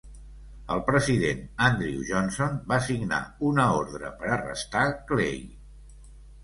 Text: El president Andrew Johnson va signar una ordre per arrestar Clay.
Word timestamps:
El 0.75 0.79
president 0.87 1.43
Andrew 1.67 2.01
Johnson 2.09 2.57
va 2.73 2.81
signar 2.89 3.21
una 3.51 3.67
ordre 3.83 4.13
per 4.23 4.35
arrestar 4.39 4.89
Clay. 5.13 5.39